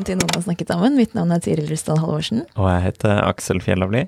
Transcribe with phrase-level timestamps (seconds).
[0.00, 0.96] Velkommen til Noen har snakket sammen.
[0.96, 2.46] Mitt navn er Tiril Rustad Halvorsen.
[2.56, 4.06] Og jeg heter Aksel Fjellavli.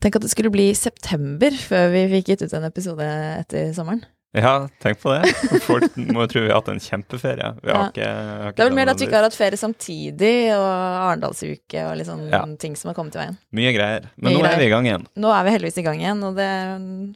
[0.00, 3.08] Tenk at det skulle bli september før vi fikk gitt ut en episode
[3.40, 4.04] etter sommeren.
[4.34, 5.28] Ja, tenk på det.
[5.62, 7.52] Folk må jo tro vi har hatt en kjempeferie.
[7.62, 7.90] Vi har Ja.
[7.92, 8.08] ikke,
[8.50, 10.64] ikke Det er vel mer at vi ikke har hatt ferie samtidig, og
[11.04, 12.40] Arendalsuke og litt sånn Ja.
[12.58, 13.38] ting som har kommet i veien.
[13.54, 14.08] Mye greier.
[14.18, 14.54] Men Mye nå greier.
[14.54, 15.06] er vi i gang igjen.
[15.16, 16.50] Nå er vi heldigvis i gang igjen, og det,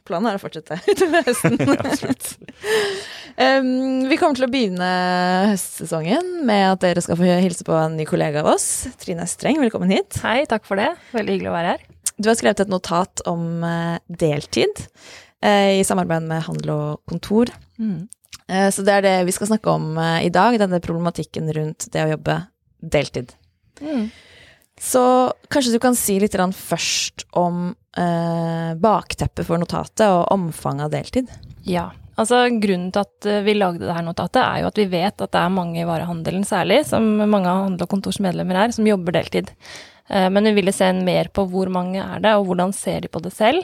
[0.07, 1.59] planen er å fortsette utover høsten.
[3.39, 4.87] Um, vi kommer til å begynne
[5.53, 8.87] høstsesongen med at dere skal få hilse på en ny kollega av oss.
[8.99, 10.17] Trine Streng, velkommen hit.
[10.25, 10.89] Hei, takk for det.
[11.13, 11.85] Veldig hyggelig å være her.
[12.19, 14.81] Du har skrevet et notat om eh, deltid
[15.47, 17.51] i samarbeid med Handel og Kontor.
[18.49, 21.87] Eh, Så det er det vi skal snakke om eh, i dag, denne problematikken rundt
[21.93, 22.41] det å jobbe
[22.81, 23.35] deltid.
[24.79, 25.03] Så
[25.51, 31.31] kanskje du kan si litt først om eh, bakteppet for notatet og omfanget av deltid?
[31.67, 31.89] Ja.
[32.19, 35.21] Altså, grunnen til at eh, vi lagde det her notatet, er jo at vi vet
[35.21, 38.87] at det er mange i varehandelen særlig, som mange av Handel og kontorsmedlemmer er, som
[38.87, 39.51] jobber deltid.
[40.09, 43.11] Eh, Men vi ville se mer på hvor mange er det, og hvordan ser de
[43.11, 43.63] på det selv.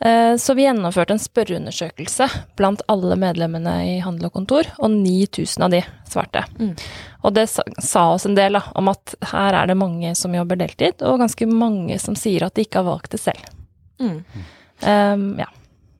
[0.00, 5.62] Eh, Så vi gjennomførte en spørreundersøkelse blant alle medlemmene i Handel og Kontor, og 9000
[5.64, 6.44] av de svarte.
[6.58, 6.74] Mm.
[7.22, 10.34] Og det sa, sa oss en del da, om at her er det mange som
[10.34, 13.44] jobber deltid, og ganske mange som sier at de ikke har valgt det selv.
[14.02, 14.18] Mm.
[14.82, 15.46] Um, ja.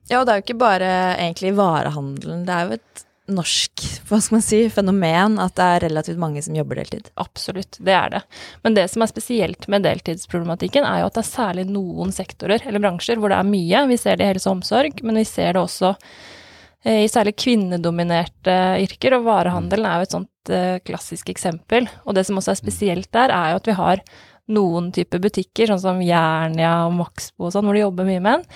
[0.09, 4.19] Ja, og det er jo ikke bare egentlig varehandelen, det er jo et norsk hva
[4.19, 7.07] skal man si, fenomen at det er relativt mange som jobber deltid.
[7.21, 8.21] Absolutt, det er det.
[8.65, 12.65] Men det som er spesielt med deltidsproblematikken, er jo at det er særlig noen sektorer
[12.67, 13.85] eller bransjer hvor det er mye.
[13.93, 17.37] Vi ser det i helse og omsorg, men vi ser det også eh, i særlig
[17.39, 21.87] kvinnedominerte yrker, og varehandelen er jo et sånt eh, klassisk eksempel.
[22.03, 24.05] Og det som også er spesielt der, er jo at vi har
[24.51, 28.49] noen typer butikker, sånn som Jernia og Maxbo og sånn, hvor det jobber mye menn.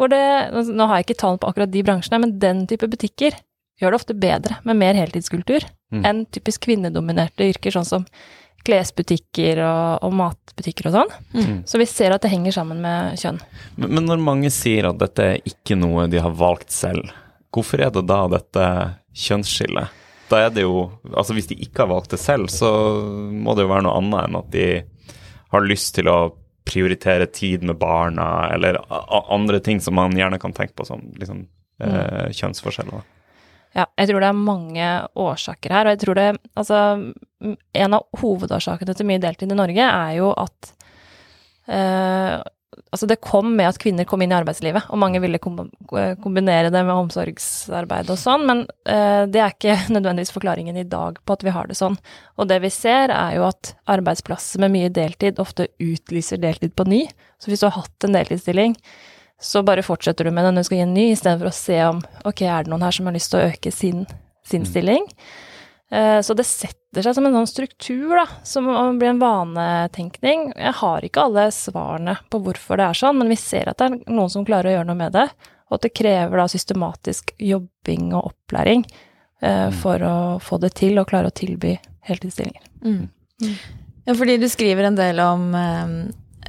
[0.00, 0.24] Hvor det,
[0.72, 3.36] nå har jeg ikke tall på akkurat de bransjene, men den type butikker
[3.80, 6.04] gjør det ofte bedre med mer heltidskultur Mm.
[6.08, 8.04] enn typisk kvinnedominerte yrker, sånn som
[8.66, 11.12] klesbutikker og, og matbutikker og sånn.
[11.36, 11.58] Mm.
[11.68, 13.38] Så vi ser at det henger sammen med kjønn.
[13.76, 17.12] Men, men når mange sier at dette er ikke noe de har valgt selv,
[17.54, 18.64] hvorfor er det da dette
[19.26, 20.00] kjønnsskillet?
[20.32, 22.72] Da er det jo Altså hvis de ikke har valgt det selv, så
[23.30, 24.68] må det jo være noe annet enn at de
[25.54, 26.18] har lyst til å
[26.64, 28.80] prioritere tid med barna, eller
[29.30, 31.44] andre ting som man gjerne kan tenke på som liksom,
[31.84, 33.04] eh, kjønnsforskjeller.
[33.74, 36.80] Ja, jeg tror det er mange årsaker her, og jeg tror det Altså,
[37.42, 40.74] en av hovedårsakene til mye deltid i Norge er jo at
[41.66, 42.42] eh,
[42.94, 46.82] Altså, det kom med at kvinner kom inn i arbeidslivet, og mange ville kombinere det
[46.86, 51.42] med omsorgsarbeid og sånn, men eh, det er ikke nødvendigvis forklaringen i dag på at
[51.46, 51.98] vi har det sånn.
[52.38, 56.86] Og det vi ser, er jo at arbeidsplasser med mye deltid ofte utlyser deltid på
[56.90, 57.02] ny.
[57.42, 58.78] Så hvis du har hatt en deltidsstilling,
[59.44, 61.80] så bare fortsetter du med den når du skal gi en ny, istedenfor å se
[61.84, 64.06] om ok, er det noen her som har lyst til å øke sin,
[64.46, 65.04] sin stilling.
[65.92, 68.66] Eh, Så det setter seg som en sånn struktur, da, som
[68.98, 70.52] blir en vanetenkning.
[70.56, 73.90] Jeg har ikke alle svarene på hvorfor det er sånn, men vi ser at det
[73.90, 75.28] er noen som klarer å gjøre noe med det,
[75.68, 78.84] og at det krever da systematisk jobbing og opplæring
[79.42, 81.76] eh, for å få det til og klare å tilby
[82.08, 82.64] heltidsstillinger.
[82.84, 83.08] Mm.
[84.04, 85.94] Ja, fordi du skriver en del om eh,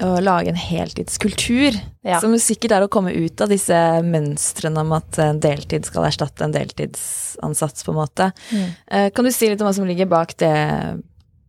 [0.03, 2.19] å lage en heltidskultur, Ja.
[2.19, 6.43] som sikkert er å komme ut av disse mønstrene om at en deltid skal erstatte
[6.43, 8.31] en deltidsansats, på en måte.
[8.51, 9.11] Mm.
[9.15, 10.53] Kan du si litt om hva som ligger bak det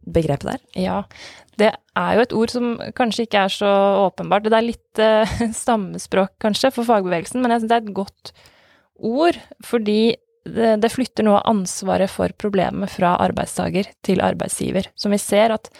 [0.07, 0.61] begrepet der?
[0.79, 1.01] Ja,
[1.59, 3.73] det er jo et ord som kanskje ikke er så
[4.05, 4.47] åpenbart.
[4.47, 8.33] Det er litt eh, stammespråk kanskje for fagbevegelsen, men jeg synes det er et godt
[8.97, 10.01] ord, fordi
[10.47, 14.93] det, det flytter noe av ansvaret for problemet fra arbeidstaker til arbeidsgiver.
[14.95, 15.73] Som vi ser at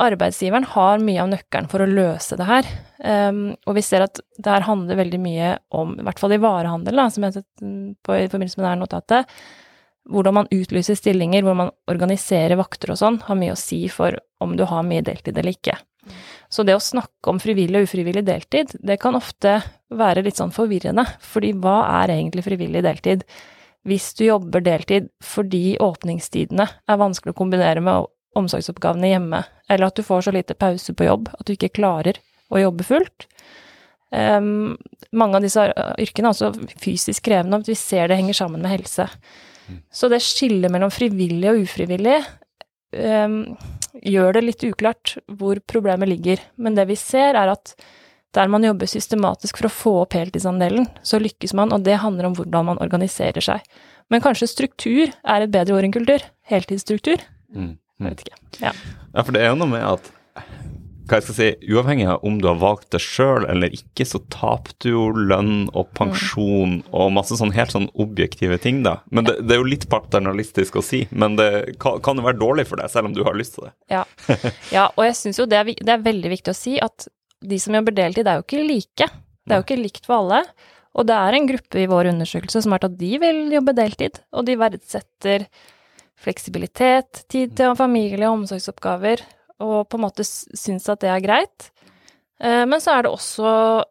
[0.00, 2.68] arbeidsgiveren har mye av nøkkelen for å løse det her.
[3.00, 6.40] Um, og vi ser at det her handler veldig mye om, i hvert fall i
[6.42, 9.36] varehandel, da, som jeg har sett mm, på i forbindelse med det her notatet,
[10.10, 14.16] hvordan man utlyser stillinger, hvor man organiserer vakter og sånn, har mye å si for
[14.42, 15.76] om du har mye deltid eller ikke.
[16.50, 19.60] Så det å snakke om frivillig og ufrivillig deltid, det kan ofte
[19.94, 23.26] være litt sånn forvirrende, fordi hva er egentlig frivillig deltid?
[23.86, 28.08] Hvis du jobber deltid fordi åpningstidene er vanskelig å kombinere med
[28.38, 32.20] omsorgsoppgavene hjemme, eller at du får så lite pause på jobb at du ikke klarer
[32.50, 33.26] å jobbe fullt,
[34.10, 34.74] Um,
[35.14, 35.62] mange av disse
[36.02, 39.06] yrkene er også fysisk krevende, og vi ser det henger sammen med helse.
[39.94, 42.16] Så det skillet mellom frivillig og ufrivillig
[42.90, 43.44] um,
[44.02, 46.42] gjør det litt uklart hvor problemet ligger.
[46.58, 47.76] Men det vi ser, er at
[48.34, 52.28] der man jobber systematisk for å få opp heltidsandelen, så lykkes man, og det handler
[52.28, 53.62] om hvordan man organiserer seg.
[54.10, 56.22] Men kanskje struktur er et bedre ord enn kultur?
[56.50, 57.22] Heltidsstruktur?
[57.54, 57.76] Mm.
[58.00, 58.40] Jeg vet ikke.
[58.64, 58.72] Ja.
[59.12, 60.10] Ja, for det er jo noe med at
[61.10, 64.20] hva jeg skal si, Uavhengig av om du har valgt det sjøl eller ikke, så
[64.30, 69.00] taper du jo lønn og pensjon og masse sånn helt sånn objektive ting, da.
[69.10, 71.50] Men det, det er jo litt paternalistisk å si, men det
[71.82, 73.72] kan, kan jo være dårlig for deg, selv om du har lyst til det.
[73.90, 74.04] Ja,
[74.76, 77.08] ja og jeg syns jo det er, det er veldig viktig å si at
[77.40, 79.10] de som jobber deltid, er jo ikke like.
[79.48, 80.44] Det er jo ikke likt for alle.
[80.98, 83.74] Og det er en gruppe i vår undersøkelse som har tatt at de vil jobbe
[83.78, 85.46] deltid, og de verdsetter
[86.20, 89.22] fleksibilitet, tid til familie og omsorgsoppgaver,
[89.60, 91.70] og på en måte syns at det er greit.
[92.40, 93.50] Eh, Men så er det også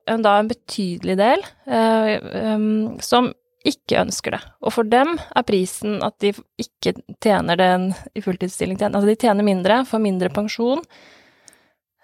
[0.10, 2.16] en, da en betydelig del eh,
[2.54, 3.32] em, som
[3.68, 4.40] ikke ønsker det.
[4.64, 6.32] Og for dem er prisen at de
[6.62, 8.80] ikke tjener den i fulltidsstilling.
[8.82, 10.82] Altså de tjener mindre, får mindre pensjon.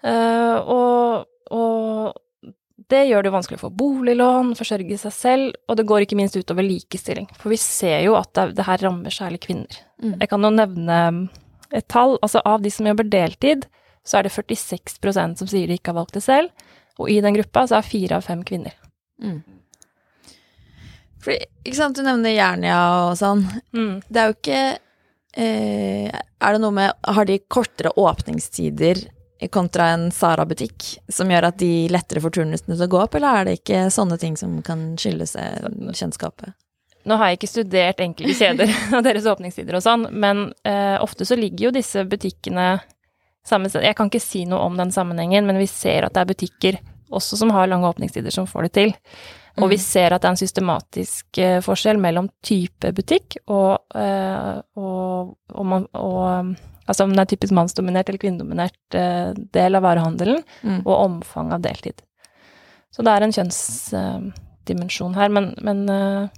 [0.04, 2.20] Eh, og, og
[2.92, 6.36] det gjør det vanskelig å få boliglån, forsørge seg selv, og det går ikke minst
[6.38, 7.26] utover likestilling.
[7.40, 9.80] For vi ser jo at det, det her rammer særlig kvinner.
[10.02, 10.14] Mm.
[10.20, 11.00] Jeg kan jo nevne
[11.74, 12.14] et tall.
[12.22, 13.66] Altså av de som jobber deltid,
[14.06, 16.66] så er det 46% som sier de ikke har valgt det selv.
[17.00, 18.76] Og i den gruppa så er fire av fem kvinner.
[19.22, 19.40] Mm.
[21.26, 22.78] Fordi, ikke sant, du nevner Jernia
[23.08, 23.42] og sånn.
[23.74, 23.94] Mm.
[24.06, 24.62] Det er jo ikke
[25.42, 29.00] eh, Er det noe med Har de kortere åpningstider
[29.52, 33.40] kontra en Sara-butikk, som gjør at de lettere får turnusene til å gå opp, eller
[33.40, 36.56] er det ikke sånne ting som kan skylde seg kjennskapet?
[37.06, 41.28] Nå har jeg ikke studert enkelte kjeder og deres åpningstider og sånn, men eh, ofte
[41.28, 42.76] så ligger jo disse butikkene
[43.46, 43.84] samme sted.
[43.86, 46.78] Jeg kan ikke si noe om den sammenhengen, men vi ser at det er butikker
[47.14, 48.96] også som har lange åpningstider, som får det til.
[49.62, 54.58] Og vi ser at det er en systematisk eh, forskjell mellom type butikk og, eh,
[54.76, 56.50] og, og, man, og
[56.86, 60.80] Altså om det er typisk mannsdominert eller kvinnedominert eh, del av varehandelen, Mm.
[60.84, 62.02] og omfang av deltid.
[62.94, 66.28] Så det er en kjønnsdimensjon her, men, men eh,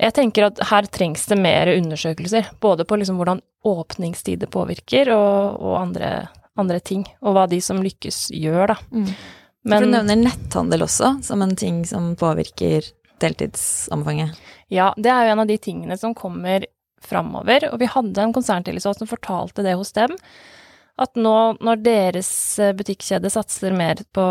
[0.00, 5.60] jeg tenker at her trengs det mer undersøkelser, både på liksom hvordan åpningstider påvirker, og,
[5.60, 6.28] og andre,
[6.58, 8.78] andre ting, og hva de som lykkes gjør, da.
[8.94, 9.10] Mm.
[9.68, 12.86] Men, du nevner netthandel også, som en ting som påvirker
[13.20, 14.38] deltidsomfanget.
[14.72, 16.64] Ja, det er jo en av de tingene som kommer
[17.04, 20.16] framover, og vi hadde en konserntillitsvalgt som fortalte det hos dem,
[21.00, 22.30] at nå når deres
[22.60, 24.26] eh, butikkjede satser mer på,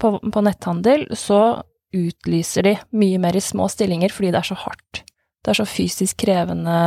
[0.00, 1.60] på, på netthandel, så
[1.96, 5.02] utlyser de mye mer i små stillinger fordi det er så hardt.
[5.44, 6.78] Det er så fysisk krevende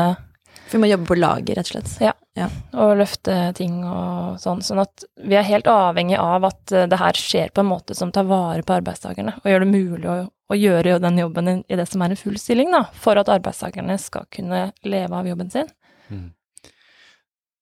[0.71, 2.13] For vi må jobbe på lager, rett og slett.
[2.39, 2.45] Ja,
[2.79, 4.61] og løfte ting og sånn.
[4.63, 7.97] Sånn at vi er helt avhengig av at eh, det her skjer på en måte
[7.97, 11.79] som tar vare på arbeidstakerne, og gjør det mulig å, å gjøre den jobben i
[11.79, 15.51] det som er en full stilling, da, for at arbeidstakerne skal kunne leve av jobben
[15.51, 15.67] sin.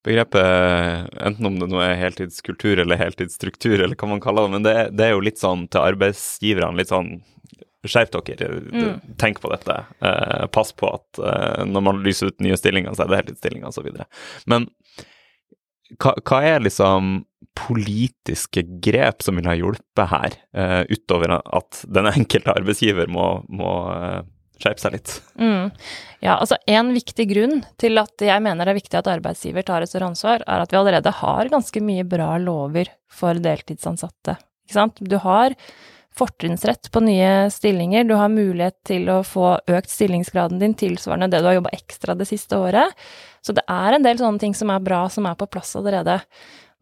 [0.06, 4.70] Begrepet, enten om det nå er heltidskultur eller heltidsstruktur, eller hva man kaller det, men
[4.70, 7.16] det, det er jo litt sånn til arbeidsgiverne, litt sånn
[7.88, 9.00] Skjerp dere, Mm.
[9.18, 9.86] tenk på dette.
[10.04, 13.68] Eh, pass på at eh, når man lyser ut nye stillinger, så er det heltidsstillinger
[13.72, 13.88] osv.
[14.52, 14.68] Men
[16.00, 17.22] hva, hva er liksom
[17.60, 23.72] politiske grep som vil ha hjulpet her, eh, utover at den enkelte arbeidsgiver må, må
[23.96, 24.20] eh,
[24.62, 25.16] skjerpe seg litt?
[25.40, 25.72] Mm.
[26.22, 29.86] Ja, altså en viktig grunn til at jeg mener det er viktig at arbeidsgiver tar
[29.86, 34.36] et større ansvar, er at vi allerede har ganske mye bra lover for deltidsansatte.
[34.68, 35.00] Ikke sant?
[35.02, 35.56] Du har
[36.20, 41.42] fortrinnsrett på nye stillinger, du har mulighet til å få økt stillingsgraden din tilsvarende det
[41.42, 42.96] du har jobba ekstra det siste året.
[43.46, 46.20] Så det er en del sånne ting som er bra, som er på plass allerede.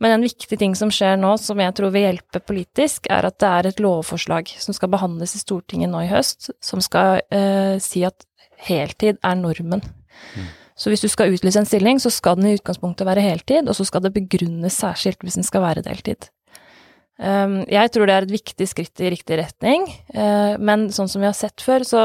[0.01, 3.39] Men en viktig ting som skjer nå, som jeg tror vil hjelpe politisk, er at
[3.41, 7.77] det er et lovforslag som skal behandles i Stortinget nå i høst, som skal eh,
[7.81, 8.27] si at
[8.67, 9.81] heltid er normen.
[10.77, 13.77] Så hvis du skal utlyse en stilling, så skal den i utgangspunktet være heltid, og
[13.77, 16.29] så skal det begrunnes særskilt hvis den skal være deltid.
[17.17, 21.23] Um, jeg tror det er et viktig skritt i riktig retning, eh, men sånn som
[21.23, 22.03] vi har sett før, så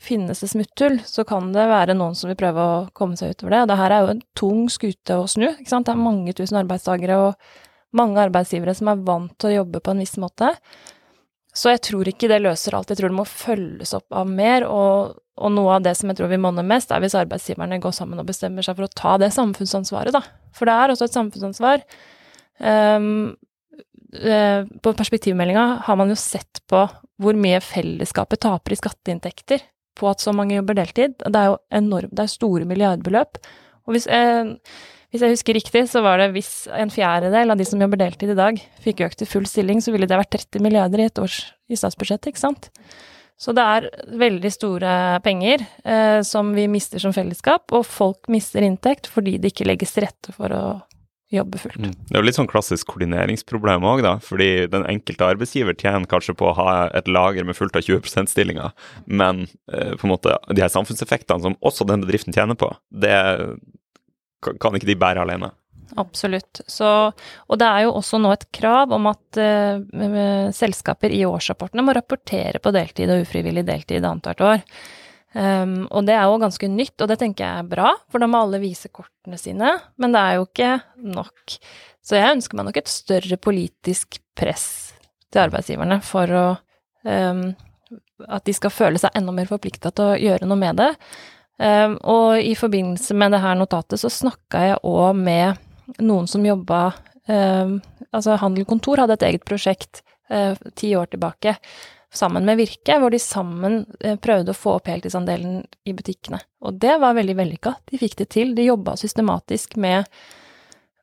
[0.00, 3.54] finnes det smutthull, så kan det være noen som vil prøve å komme seg utover
[3.54, 3.62] det.
[3.64, 5.88] Og det her er jo en tung skute å snu, ikke sant.
[5.88, 7.50] Det er mange tusen arbeidstakere og
[7.96, 10.54] mange arbeidsgivere som er vant til å jobbe på en viss måte.
[11.56, 12.92] Så jeg tror ikke det løser alt.
[12.92, 16.20] Jeg tror det må følges opp av mer, og, og noe av det som jeg
[16.20, 19.16] tror vil monne mest, er hvis arbeidsgiverne går sammen og bestemmer seg for å ta
[19.20, 20.22] det samfunnsansvaret, da.
[20.56, 21.84] For det er også et samfunnsansvar.
[22.60, 23.10] Um,
[24.10, 26.80] på perspektivmeldinga har man jo sett på
[27.20, 29.62] hvor mye fellesskapet taper i skatteinntekter
[30.00, 31.18] på at så mange jobber deltid.
[31.20, 33.38] Det er jo enorm, det er store milliardbeløp.
[33.86, 34.54] Og hvis, eh,
[35.10, 38.32] hvis jeg husker riktig, så var det hvis en fjerdedel av de som jobber deltid
[38.32, 41.18] i dag, fikk økt til full stilling, så ville det vært 30 milliarder i et
[41.18, 42.70] års i statsbudsjettet, ikke sant.
[43.40, 43.88] Så det er
[44.20, 49.54] veldig store penger eh, som vi mister som fellesskap, og folk mister inntekt fordi det
[49.54, 50.64] ikke legges til rette for å
[51.30, 51.78] jobbe fullt.
[51.78, 51.94] Mm.
[52.08, 54.16] Det er jo litt sånn klassisk koordineringsproblem òg, da.
[54.24, 58.02] Fordi den enkelte arbeidsgiver tjener kanskje på å ha et lager med fullt av 20
[58.02, 58.74] %-stillinger,
[59.06, 63.16] men eh, på en måte de her samfunnseffektene som også den bedriften tjener på, det
[64.40, 65.52] kan ikke de bære alene.
[65.98, 66.62] Absolutt.
[66.70, 71.84] Så, og det er jo også nå et krav om at eh, selskaper i årsrapportene
[71.86, 74.64] må rapportere på deltid og ufrivillig deltid annethvert år.
[75.30, 78.26] Um, og det er jo ganske nytt, og det tenker jeg er bra, for da
[78.30, 79.76] må alle vise kortene sine.
[80.02, 80.70] Men det er jo ikke
[81.18, 81.56] nok.
[82.02, 84.66] Så jeg ønsker meg nok et større politisk press
[85.30, 86.46] til arbeidsgiverne for å
[87.06, 87.50] um,
[88.28, 90.90] At de skal føle seg enda mer forplikta til å gjøre noe med det.
[91.60, 96.44] Um, og i forbindelse med det her notatet så snakka jeg òg med noen som
[96.46, 96.90] jobba
[97.30, 100.00] Altså Handelkontor hadde et eget prosjekt
[100.32, 101.52] uh, ti år tilbake
[102.14, 106.40] sammen med Virke, hvor de sammen uh, prøvde å få opp heltidsandelen i butikkene.
[106.66, 107.74] Og det var veldig vellykka.
[107.90, 108.54] De fikk det til.
[108.56, 110.08] De jobba systematisk med,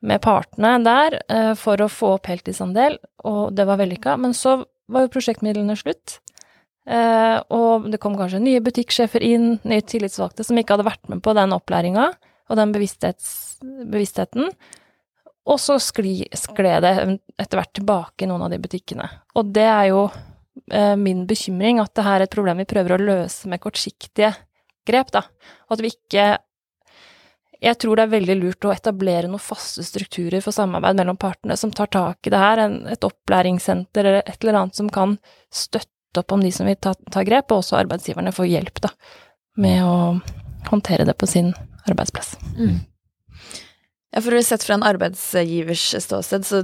[0.04, 2.98] med partene der uh, for å få opp heltidsandel,
[3.28, 4.16] og det var vellykka.
[4.20, 6.20] Men så var jo prosjektmidlene slutt.
[6.88, 11.20] Uh, og det kom kanskje nye butikksjefer inn, nye tillitsvalgte som ikke hadde vært med
[11.24, 12.06] på den opplæringa
[12.48, 14.48] og den bevisstheten.
[15.48, 16.92] Og så skled det
[17.40, 19.06] etter hvert tilbake i noen av de butikkene.
[19.36, 20.27] Og det er jo eh,
[21.00, 24.32] min bekymring, at det her er et problem vi prøver å løse med kortsiktige
[24.88, 25.22] grep, da.
[25.68, 26.26] Og at vi ikke
[27.58, 31.56] jeg tror det er veldig lurt å etablere noen faste strukturer for samarbeid mellom partene
[31.58, 35.16] som tar tak i det her, et opplæringssenter eller et eller annet som kan
[35.50, 38.92] støtte opp om de som vil ta, ta grep, og også arbeidsgiverne får hjelp da,
[39.58, 39.96] med å
[40.70, 41.50] håndtere det på sin
[41.88, 42.36] arbeidsplass.
[42.54, 42.78] Mm.
[44.08, 46.62] Ja, for sett fra en arbeidsgivers ståsted, så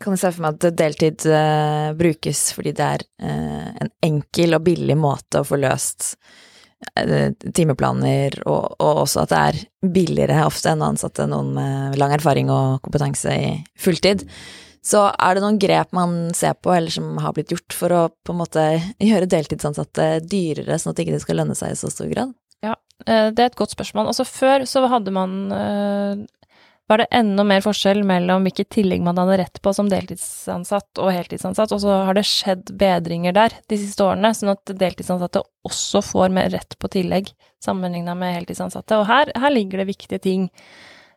[0.00, 4.58] kan jeg se for meg at deltid uh, brukes fordi det er uh, en enkel
[4.58, 6.12] og billig måte å få løst
[7.00, 9.62] uh, timeplaner, og, og, også at det er
[9.96, 14.28] billigere ofte enn å ansette noen med lang erfaring og kompetanse i fulltid.
[14.84, 18.06] Så er det noen grep man ser på, eller som har blitt gjort, for å
[18.12, 18.68] på en måte
[19.00, 22.36] gjøre deltidsansatte dyrere, sånn at det ikke skal lønne seg i så stor grad?
[22.62, 24.12] Ja, det er et godt spørsmål.
[24.12, 25.34] Altså før så hadde man
[26.86, 31.10] var det enda mer forskjell mellom hvilket tillegg man hadde rett på som deltidsansatt og
[31.10, 36.02] heltidsansatt, og så har det skjedd bedringer der de siste årene, sånn at deltidsansatte også
[36.06, 37.32] får mer rett på tillegg
[37.64, 39.00] sammenligna med heltidsansatte.
[39.00, 40.46] Og her, her, ligger det viktige ting.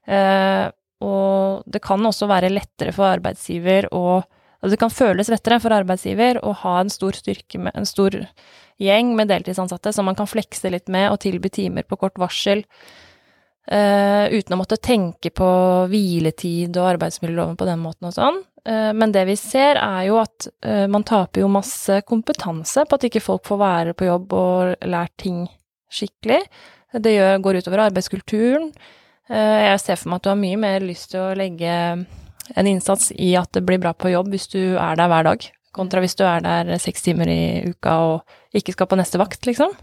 [0.10, 0.66] Eh,
[1.06, 4.22] og det kan også være lettere for arbeidsgiver å
[4.60, 8.12] Altså det kan føles lettere for arbeidsgiver å ha en stor styrke med en stor
[8.76, 12.66] gjeng med deltidsansatte som man kan flekse litt med og tilby timer på kort varsel.
[13.70, 15.48] Uh, uten å måtte tenke på
[15.92, 18.40] hviletid og arbeidsmiljøloven på den måten og sånn.
[18.66, 22.98] Uh, men det vi ser, er jo at uh, man taper jo masse kompetanse på
[22.98, 25.44] at ikke folk får være på jobb og lært ting
[25.94, 26.42] skikkelig.
[26.98, 27.14] Det
[27.46, 28.72] går utover arbeidskulturen.
[29.30, 32.70] Eh, jeg ser for meg at du har mye mer lyst til å legge en
[32.70, 35.46] innsats i at det blir bra på jobb hvis du er der hver dag,
[35.76, 39.46] kontra hvis du er der seks timer i uka og ikke skal på neste vakt,
[39.46, 39.76] liksom.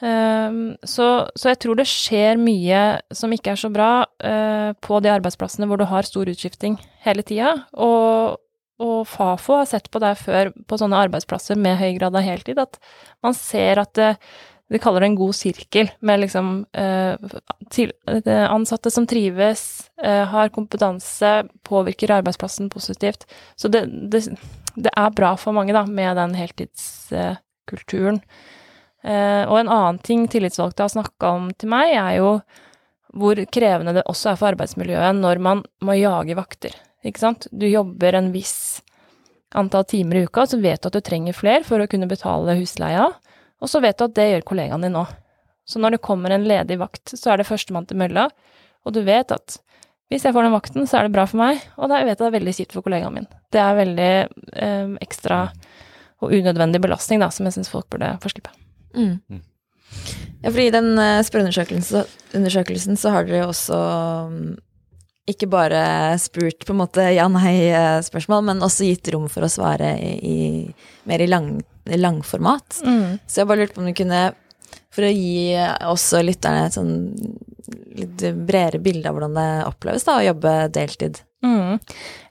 [0.00, 3.90] Ehm, så, så, jeg tror det skjer mye som ikke er så bra
[4.24, 7.52] uh, på de arbeidsplassene hvor du har stor utskifting hele tida.
[7.76, 8.38] Og,
[8.80, 12.60] og, Fafo har sett på det før på sånne arbeidsplasser med høy grad av heltid,
[12.62, 12.80] at
[13.24, 14.14] man ser at det,
[14.70, 17.18] vi kaller det en god sirkel, med liksom eh,
[17.74, 21.32] eh, ansatte som trives, eh, har kompetanse,
[21.66, 23.26] påvirker arbeidsplassen positivt.
[23.58, 24.22] Så det, det,
[24.76, 28.22] det, er bra for mange, da, med den heltidskulturen.
[28.22, 28.59] Eh,
[29.00, 32.34] og en annen ting tillitsvalgte har snakka om til meg, er jo
[33.16, 36.76] hvor krevende det også er for arbeidsmiljøet når man må jage vakter.
[37.06, 37.48] Ikke sant?
[37.50, 38.82] Du jobber en viss
[39.56, 42.58] antall timer i uka, så vet du at du trenger flere for å kunne betale
[42.60, 43.08] husleia.
[43.60, 45.10] Og så vet du at det gjør kollegaen din òg.
[45.66, 48.28] Så når det kommer en ledig vakt, så er det førstemann til mølla,
[48.86, 49.58] og du vet at
[50.10, 52.16] hvis jeg får den vakten, så er det bra for meg, og da vet jeg
[52.16, 53.28] at det er veldig kjipt for kollegaen min.
[53.54, 54.08] Det er veldig
[54.66, 55.44] eh, ekstra
[56.20, 58.59] og unødvendig belastning, da, som jeg syns folk burde få slippe.
[58.96, 59.20] Mm.
[59.30, 59.46] mm.
[60.40, 63.78] Ja, for i den uh, spørreundersøkelsen så har dere jo også
[64.30, 64.54] um,
[65.28, 65.82] ikke bare
[66.22, 71.22] spurt på en måte ja-nei-spørsmål, men også gitt rom for å svare i, i mer
[71.22, 71.52] i lang,
[71.90, 72.80] langformat.
[72.86, 73.18] Mm.
[73.26, 74.22] Så jeg bare lurte på om du kunne,
[74.94, 75.54] for å gi
[75.90, 76.94] også lytterne et sånn
[78.00, 81.20] litt bredere bilde av hvordan det oppleves da, å jobbe deltid.
[81.40, 81.78] Mm.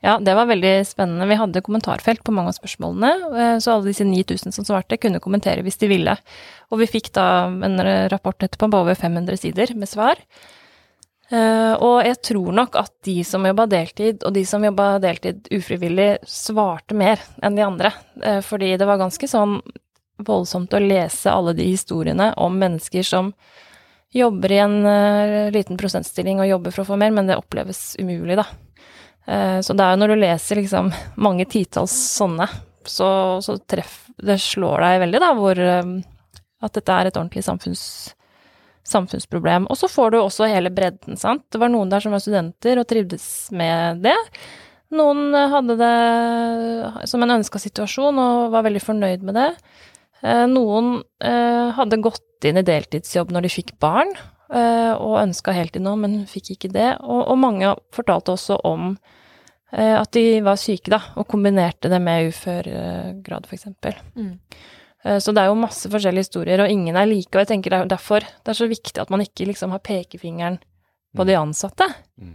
[0.05, 1.25] Ja, det var veldig spennende.
[1.25, 3.09] Vi hadde kommentarfelt på mange av spørsmålene,
[3.41, 6.15] eh, så alle disse 9000 som svarte, kunne kommentere hvis de ville.
[6.69, 7.81] Og vi fikk da en
[8.13, 10.21] rapport etterpå på over 500 sider med svar.
[11.29, 15.49] Eh, og jeg tror nok at de som jobba deltid, og de som jobba deltid
[15.53, 17.93] ufrivillig, svarte mer enn de andre.
[18.21, 19.59] Eh, fordi det var ganske sånn
[20.25, 23.33] voldsomt å lese alle de historiene om mennesker som
[24.11, 24.79] jobber i en
[25.53, 28.47] liten prosentstilling og jobber for å få mer, men det oppleves umulig, da.
[29.27, 32.47] Uh, så det er jo når du leser liksom mange titalls sånne,
[32.87, 33.09] så,
[33.43, 35.91] så treff Det slår deg veldig, da, hvor uh,
[36.65, 37.83] at dette er et ordentlig samfunns,
[38.87, 39.67] samfunnsproblem.
[39.69, 41.45] Og så får du også hele bredden, sant.
[41.51, 44.17] Det var noen der som var studenter og trivdes med det.
[44.91, 49.49] Noen hadde det som en ønska situasjon og var veldig fornøyd med det.
[50.21, 55.53] Eh, noen eh, hadde gått inn i deltidsjobb når de fikk barn, eh, og ønska
[55.53, 56.89] heltid nå, men fikk ikke det.
[57.05, 58.95] Og, og mange fortalte også om
[59.69, 63.67] at de var syke, da, og kombinerte det med uføregrad, f.eks.
[64.17, 64.31] Mm.
[65.21, 67.29] Så det er jo masse forskjellige historier, og ingen er like.
[67.35, 69.83] Og jeg tenker det er derfor det er så viktig at man ikke liksom har
[69.85, 70.57] pekefingeren
[71.13, 71.85] på de ansatte.
[72.17, 72.33] Mm.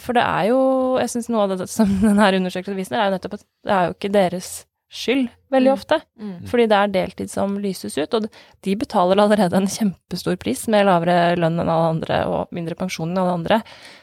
[0.00, 0.60] For det er jo
[1.00, 3.88] Jeg syns noe av det som denne undersøkelsen viser, er jo nettopp at det er
[3.88, 4.52] jo ikke deres
[4.92, 5.74] skyld veldig mm.
[5.74, 5.98] ofte.
[6.20, 6.34] Mm.
[6.50, 8.28] Fordi det er deltid som lyses ut, og
[8.64, 13.10] de betaler allerede en kjempestor pris med lavere lønn enn alle andre og mindre pensjon
[13.10, 13.60] enn alle andre.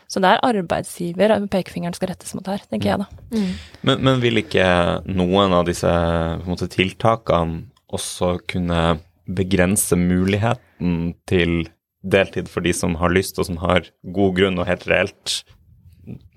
[0.10, 3.10] Så det er arbeidsgiver pekefingeren skal rettes mot her, tenker jeg da.
[3.30, 3.52] Mm.
[3.86, 4.66] Men, men, vil ikke
[5.06, 5.92] noen av disse
[6.48, 8.98] måte, tiltakene også kunne
[9.30, 11.70] begrense muligheten til
[12.02, 15.42] deltid for de som har lyst og som har god grunn og helt reelt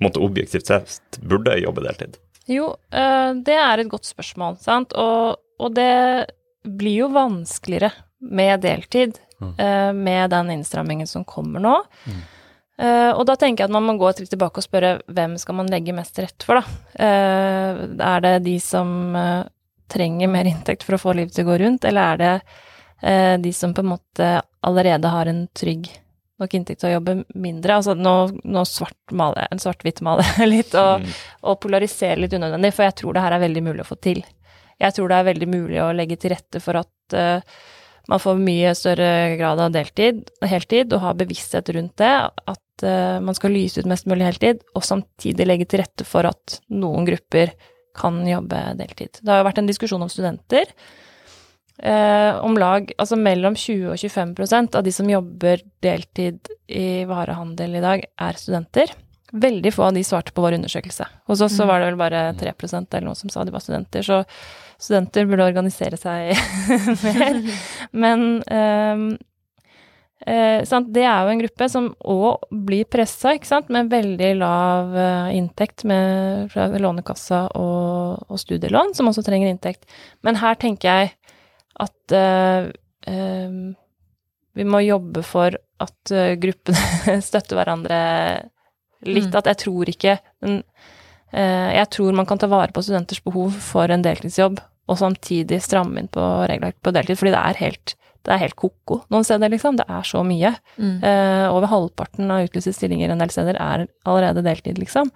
[0.03, 2.19] måtte objektivt sett burde jobbe deltid?
[2.51, 4.95] Jo, eh, det er et godt spørsmål, sant.
[4.99, 6.31] Og, og det
[6.63, 9.55] blir jo vanskeligere med deltid mm.
[9.59, 11.79] Eh, med den innstrammingen som kommer nå.
[12.07, 12.23] Mm.
[12.83, 15.35] Uh, og da tenker jeg at man må gå et skritt tilbake og spørre hvem
[15.39, 17.05] skal man legge mest til rette for, da.
[17.05, 19.13] Er det de som
[19.93, 23.53] trenger mer inntekt for å få livet til å gå rundt, eller er det de
[23.55, 24.31] som på en måte
[24.67, 25.93] allerede har en trygg
[26.41, 27.79] nok inntekt til å jobbe mindre.
[27.79, 31.21] Altså nå, nå svart-hvitt-maler jeg litt, og, mm.
[31.51, 34.23] og polariserer litt unødvendig, for jeg tror det her er veldig mulig å få til.
[34.83, 37.61] Jeg tror det er veldig mulig å legge til rette for at uh,
[38.11, 42.15] man får mye større grad av deltid, heltid, og ha bevissthet rundt det.
[42.51, 46.27] At uh, man skal lyse ut mest mulig heltid, og samtidig legge til rette for
[46.29, 47.55] at noen grupper
[47.97, 49.21] kan jobbe deltid.
[49.21, 50.71] Det har jo vært en diskusjon om studenter
[51.83, 57.75] Eh, om lag altså mellom 20 og 25% av de som jobber deltid i varehandel
[57.75, 58.93] i dag, er studenter.
[59.33, 61.09] Veldig få av de svarte på vår undersøkelse.
[61.27, 61.73] Hos oss så mm.
[61.73, 64.21] var det vel bare 3% eller noe som sa de var studenter, så
[64.79, 66.37] studenter burde organisere seg
[67.09, 67.41] mer.
[67.91, 69.05] Men eh,
[70.31, 73.35] eh, det er jo en gruppe som òg blir pressa,
[73.75, 79.89] med veldig lav eh, inntekt med, fra Lånekassa og, og studielån, som også trenger inntekt.
[80.23, 81.17] Men her tenker jeg
[81.81, 82.69] at uh,
[83.09, 83.55] uh,
[84.53, 88.01] vi må jobbe for at uh, gruppene støtter hverandre
[89.09, 89.31] litt.
[89.31, 89.39] Mm.
[89.41, 90.61] At jeg tror ikke men,
[91.33, 95.63] uh, Jeg tror man kan ta vare på studenters behov for en deltidsjobb, og samtidig
[95.63, 99.25] stramme inn på regelverk på deltid, fordi det er helt det er helt ko-ko noen
[99.27, 99.75] steder, liksom.
[99.81, 100.53] Det er så mye.
[100.77, 100.99] Mm.
[101.03, 105.11] Uh, over halvparten av utlyste stillinger en del steder er allerede deltid, liksom.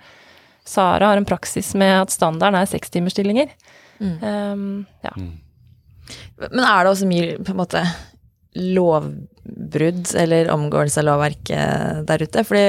[0.67, 3.53] Sara har en praksis med at standarden er sekstimersstillinger.
[4.01, 4.17] Mm.
[4.19, 5.13] Um, ja.
[5.15, 5.37] Mm.
[6.49, 7.83] Men er det også mye på en måte
[8.57, 12.45] lovbrudd eller omgåelse av lovverket der ute?
[12.49, 12.67] Fordi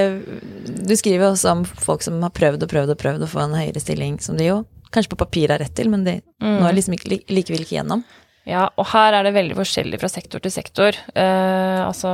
[0.87, 3.57] du skriver også om folk som har prøvd og prøvd og prøvd å få en
[3.59, 6.57] høyere stilling, som de jo kanskje på papir har rett til, men de mm.
[6.61, 8.05] når liksom ikke, likevel ikke gjennom.
[8.47, 10.95] Ja, og her er det veldig forskjellig fra sektor til sektor.
[11.11, 12.11] Uh, altså,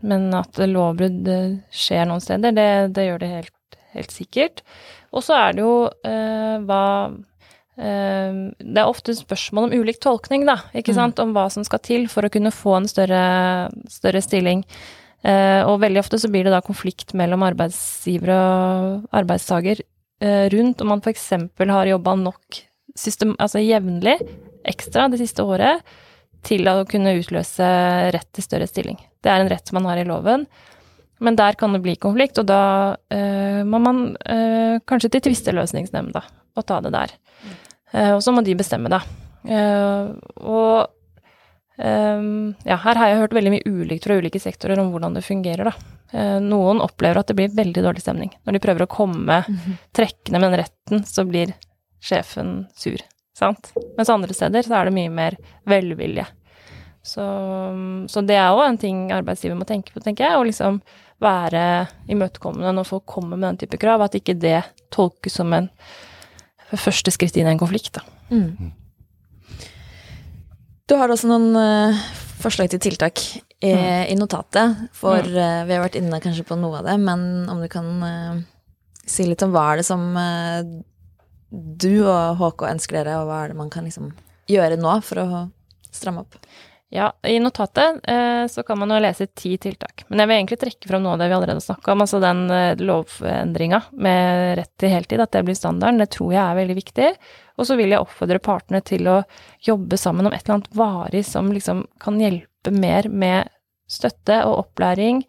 [0.00, 1.28] men at lovbrudd
[1.68, 4.64] skjer noen steder, det, det gjør det helt, helt sikkert.
[5.12, 6.84] Og så er det jo uh, hva
[7.80, 10.98] det er ofte spørsmål om ulik tolkning, da, ikke mm.
[10.98, 13.22] sant, om hva som skal til for å kunne få en større,
[13.88, 14.66] større stilling.
[15.20, 19.82] Uh, og veldig ofte så blir det da konflikt mellom arbeidsgiver og arbeidstaker
[20.24, 21.26] uh, rundt om man f.eks.
[21.60, 22.60] har jobba nok
[22.96, 24.16] system, altså jevnlig,
[24.64, 25.84] ekstra det siste året,
[26.44, 27.68] til å kunne utløse
[28.16, 28.96] rett til større stilling.
[29.20, 30.48] Det er en rett man har i loven.
[31.20, 32.62] Men der kan det bli konflikt, og da
[32.96, 34.06] uh, må man
[34.88, 36.22] kanskje til tvisteløsningsnemnda
[36.56, 37.12] og ta det der.
[37.44, 39.02] Uh, og så må de bestemme, da.
[39.40, 40.12] Uh,
[40.44, 40.90] og
[41.80, 45.24] um, ja, her har jeg hørt veldig mye ulikt fra ulike sektorer om hvordan det
[45.26, 45.94] fungerer, da.
[46.12, 48.34] Uh, noen opplever at det blir veldig dårlig stemning.
[48.44, 49.78] Når de prøver å komme mm -hmm.
[49.96, 51.54] trekkende med den retten, så blir
[52.00, 53.00] sjefen sur,
[53.36, 53.72] sant.
[53.96, 56.26] Mens andre steder så er det mye mer velvilje.
[57.02, 57.24] Så,
[58.08, 60.36] så det er òg en ting arbeidsgiver må tenke på, tenker jeg.
[60.36, 60.80] Å liksom
[61.20, 64.02] være imøtekommende når folk kommer med den type krav.
[64.04, 65.70] At ikke det tolkes som en
[66.78, 67.98] første skritt inn i en konflikt.
[68.30, 68.70] Mm.
[70.90, 72.04] Du har også noen uh,
[72.42, 73.22] forslag til tiltak
[73.62, 74.86] i, i notatet.
[74.96, 77.90] For uh, vi har vært inne kanskje på noe av det, men om du kan
[78.02, 78.40] uh,
[79.06, 80.02] si litt om hva er det som
[81.50, 84.12] du og HK ønsker dere, og hva er det man kan liksom
[84.50, 85.46] gjøre nå for å
[85.90, 86.38] stramme opp?
[86.92, 90.02] Ja, i notatet eh, så kan man jo lese ti tiltak.
[90.08, 92.40] Men jeg vil egentlig trekke fram noe av det vi allerede snakka om, altså den
[92.50, 96.02] eh, lovendringa med rett til heltid, at det blir standarden.
[96.02, 97.12] Det tror jeg er veldig viktig.
[97.62, 99.20] Og så vil jeg oppfordre partene til å
[99.62, 103.54] jobbe sammen om et eller annet varig som liksom kan hjelpe mer med
[103.90, 105.22] støtte og opplæring,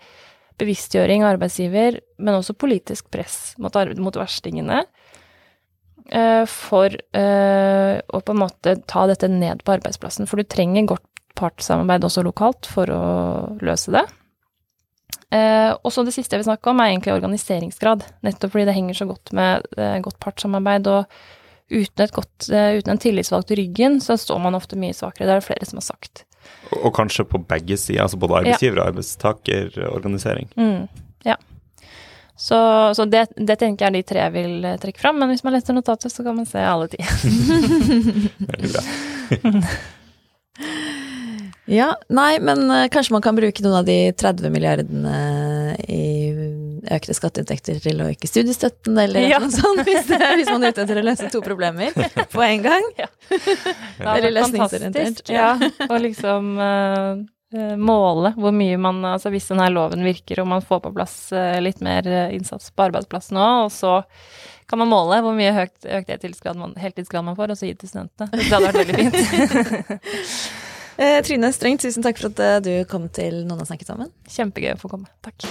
[0.61, 4.81] bevisstgjøring av arbeidsgiver, men også politisk press mot, mot verstingene.
[6.09, 10.25] Eh, for eh, å på en måte ta dette ned på arbeidsplassen.
[10.25, 11.05] For du trenger godt
[11.41, 13.03] partssamarbeid også lokalt for å
[13.65, 14.05] løse det.
[15.31, 18.03] Eh, og så det siste jeg vil snakke om, er egentlig organiseringsgrad.
[18.25, 20.89] Nettopp fordi det henger så godt med eh, godt partssamarbeid.
[20.91, 25.29] Og uten, godt, eh, uten en tillitsvalgt i ryggen, så står man ofte mye svakere.
[25.29, 26.25] Det er det flere som har sagt.
[26.71, 30.51] Og, og kanskje på begge sider, altså både arbeidsgiver- og arbeidstakerorganisering.
[30.59, 31.37] Mm, ja.
[32.41, 32.57] Så,
[32.97, 35.21] så det, det, tenker jeg er de tre jeg vil eh, trekke fram.
[35.21, 36.99] Men hvis man leser notatet, så kan man se alle ti.
[38.51, 38.81] Veldig bra.
[41.69, 45.15] Ja, nei, men uh, kanskje man kan bruke noen av de 30 milliardene
[45.85, 46.05] i
[46.91, 49.37] økte skatteinntekter til å øke studiestøtten, eller ja.
[49.41, 51.93] noe sånt, hvis, det, hvis, man er ute etter å løse to problemer
[52.33, 52.87] på en gang.
[52.97, 53.11] Ja.
[54.15, 55.21] Eller løsningsorientert.
[55.29, 55.53] Ja,
[55.87, 57.21] og liksom uh,
[57.77, 61.15] måle hvor mye man Altså hvis denne loven virker og man får på plass
[61.59, 63.97] litt mer innsats på arbeidsplassen òg, og så
[64.71, 67.75] kan man måle hvor mye høyt, økt heltidsgrad man, heltidsgrad man får, og så gi
[67.75, 68.31] til studentene.
[68.31, 70.51] Det hadde vært veldig fint.
[71.01, 74.11] Eh, Trine Streng, tusen takk for at eh, du kom til Noen har snakket sammen.
[74.29, 75.09] Kjempegøy å få komme.
[75.25, 75.41] Takk.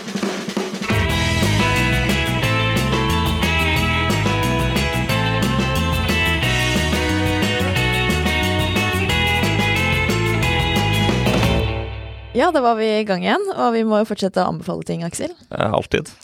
[12.30, 15.02] Ja, da var vi i gang igjen, og vi må jo fortsette å anbefale ting,
[15.02, 15.34] Aksel.
[15.50, 16.14] Eh, alltid.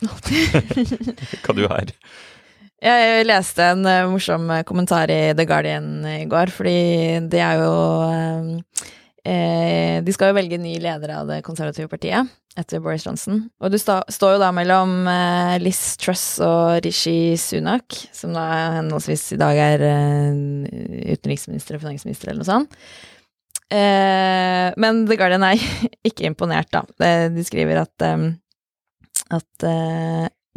[1.43, 1.91] Hva du har.
[2.79, 6.77] Jeg leste en uh, morsom kommentar i The Guardian i går, fordi
[7.27, 7.73] det er jo
[9.27, 13.43] eh, De skal jo velge ny leder av det konservative partiet etter Boris Johnson.
[13.61, 18.47] Og du sta, står jo da mellom eh, Liz Truss og Rishi Sunak, som da
[18.79, 22.79] henholdsvis i dag er eh, utenriksminister og finansminister eller noe sånt.
[23.67, 25.61] Eh, men The Guardian er
[26.09, 26.83] ikke imponert, da.
[27.29, 28.31] De skriver at, um,
[29.37, 29.67] at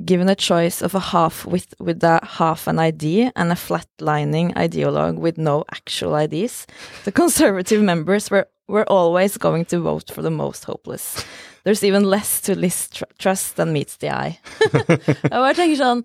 [0.04, 4.54] Given a choice of a half with, with a half an ID and a flatlining
[4.54, 6.66] ideologue with no actual IDs,
[7.04, 11.24] the conservative members were, were always going to vote for the most hopeless.
[11.64, 14.38] There's even less to list tr trust than meets the eye.
[14.72, 16.04] jeg bare tenker sånn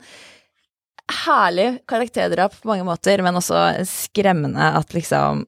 [1.05, 5.45] Herlig karakterdrap på mange måter, men også skremmende at liksom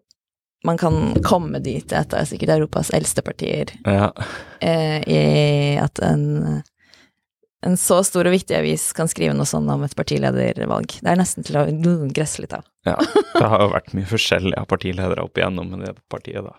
[0.68, 1.86] man kan komme dit.
[1.90, 3.72] Dette er sikkert Europas eldste partier.
[3.86, 4.12] Ja.
[4.62, 5.22] Eh, I
[5.82, 6.62] at en
[7.66, 11.00] en så stor og viktig avis kan skrive noe sånn om et partiledervalg.
[11.02, 11.66] Det er nesten til å
[12.14, 12.68] gresse litt av.
[12.86, 12.98] Ja,
[13.34, 16.54] det har jo vært mye forskjellige partiledere opp igjennom med det partiet, da.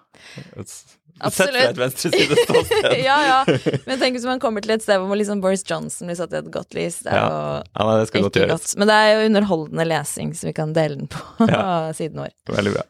[1.30, 2.92] Sett fra et venstresideståsted.
[3.08, 3.38] ja, ja.
[3.86, 6.38] Men tenk hvis man kommer til et sted hvor liksom Boris Johnson blir satt i
[6.42, 7.00] et godt lys.
[7.06, 7.24] Det er ja.
[7.26, 8.52] jo ja, det skal godt gjøres.
[8.52, 8.76] Godt.
[8.78, 11.64] Men det er jo underholdende lesing, så vi kan dele den på ja.
[11.98, 12.34] siden vår.
[12.54, 12.86] Veldig bra.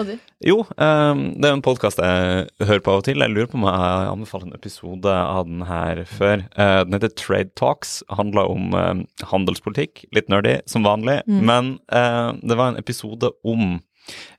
[0.00, 0.12] Og du?
[0.44, 3.20] Jo, um, det er en podkast jeg hører på av og til.
[3.20, 6.44] Jeg lurer på om jeg anbefaler en episode av den her før.
[6.56, 7.98] Uh, den heter Trade Talks.
[8.08, 9.02] Handler om um,
[9.32, 10.06] handelspolitikk.
[10.16, 11.20] Litt nerdy, som vanlig.
[11.28, 11.42] Mm.
[11.48, 13.82] Men uh, det var en episode om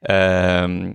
[0.04, 0.91] Uh,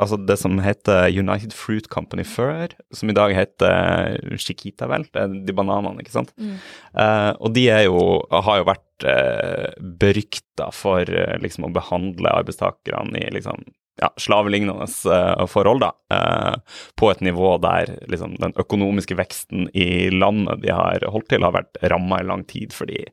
[0.00, 5.06] altså det som heter United Fruit Company før, som i dag heter Chiquita, vel.
[5.12, 6.34] Det er de bananene, ikke sant.
[6.40, 6.58] Mm.
[7.00, 8.02] Eh, og de jo,
[8.32, 13.64] har jo vært eh, berykta for uh, liksom å behandle arbeidstakerne i liksom
[14.02, 14.88] ja, slavelignende
[15.46, 15.92] forhold, da,
[16.98, 21.54] på et nivå der liksom, den økonomiske veksten i landet de har holdt til, har
[21.54, 23.04] vært ramma i lang tid fordi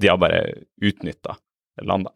[0.00, 0.40] de har bare
[0.80, 1.36] utnytta
[1.84, 2.14] landet.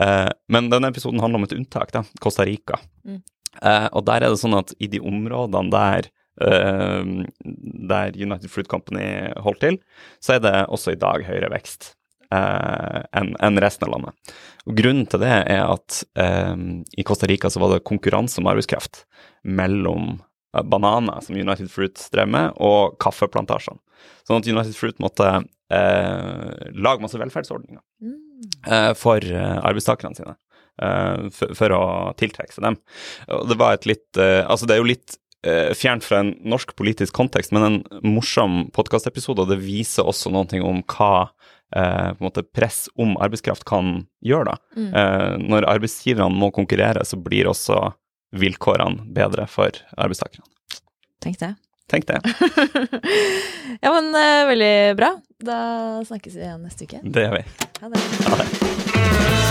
[0.00, 2.78] Uh, men denne episoden handler om et unntak, da, Costa Rica.
[3.06, 3.22] Mm.
[3.62, 6.08] Uh, og der er det sånn at i de områdene der,
[6.44, 7.04] uh,
[7.92, 9.06] der United Fruit Company
[9.42, 9.78] holdt til,
[10.20, 11.94] så er det også i dag høyere vekst
[12.34, 14.32] enn en resten av landet.
[14.66, 19.04] Og Grunnen til det er at i Costa Rica så var det konkurranse om arbeidskraft
[19.46, 20.16] mellom
[20.66, 23.78] bananer, som United Fruit drev med, og kaffeplantasjene.
[24.26, 25.30] Sånn at United Fruit måtte
[25.70, 27.84] lage masse velferdsordninger.
[28.02, 28.18] Mm.
[28.66, 30.34] Eh, for eh, arbeidstakerne sine.
[30.82, 31.84] Eh, for, for, å
[32.20, 32.80] tiltrekke seg dem.
[33.50, 35.20] Det var et litt Altså, det er jo litt
[35.78, 40.58] fjernt fra en norsk politisk kontekst, men en morsom podkastepisode, og det viser også noe
[40.66, 41.28] om hva
[41.74, 44.44] Eh, måte press om arbeidskraft kan gjøre.
[44.44, 44.56] da.
[44.76, 44.94] Mm.
[44.94, 47.92] Eh, når arbeidsgiverne må konkurrere, så blir også
[48.36, 50.46] vilkårene bedre for arbeidstakerne.
[51.20, 51.54] Tenk det.
[51.90, 52.20] Tenk det.
[53.84, 55.12] ja, men uh, veldig bra.
[55.38, 55.58] Da
[56.06, 57.02] snakkes vi igjen neste uke.
[57.04, 57.44] Det gjør vi.
[57.80, 58.06] Ha det.
[58.26, 59.45] Ha det.